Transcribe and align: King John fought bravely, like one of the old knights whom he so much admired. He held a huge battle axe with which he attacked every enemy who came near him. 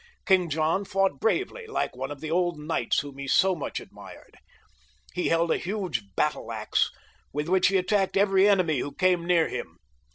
King 0.25 0.49
John 0.49 0.83
fought 0.83 1.19
bravely, 1.19 1.67
like 1.67 1.95
one 1.95 2.09
of 2.09 2.21
the 2.21 2.31
old 2.31 2.57
knights 2.57 3.01
whom 3.01 3.19
he 3.19 3.27
so 3.27 3.55
much 3.55 3.79
admired. 3.79 4.35
He 5.13 5.27
held 5.29 5.51
a 5.51 5.59
huge 5.59 6.15
battle 6.15 6.51
axe 6.51 6.89
with 7.31 7.47
which 7.47 7.67
he 7.67 7.77
attacked 7.77 8.17
every 8.17 8.49
enemy 8.49 8.79
who 8.79 8.95
came 8.95 9.27
near 9.27 9.47
him. 9.47 9.77